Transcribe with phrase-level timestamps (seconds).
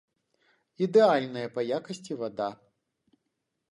[0.85, 2.51] Ідэальная па якасці вада.